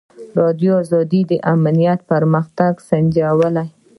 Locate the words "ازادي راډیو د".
0.27-1.33